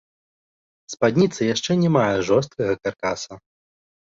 [0.93, 3.43] Спадніца яшчэ не мае жорсткага каркаса.